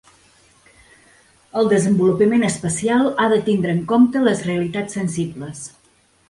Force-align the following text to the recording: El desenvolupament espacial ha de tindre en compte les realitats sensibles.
El 1.61 1.69
desenvolupament 1.73 2.45
espacial 2.47 3.05
ha 3.11 3.27
de 3.35 3.39
tindre 3.51 3.77
en 3.79 3.83
compte 3.93 4.23
les 4.29 4.43
realitats 4.49 4.99
sensibles. 5.01 5.63